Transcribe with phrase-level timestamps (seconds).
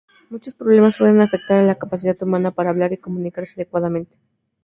[0.31, 4.17] Muchos problemas pueden afectar a la capacidad humana para hablar y comunicarse adecuadamente.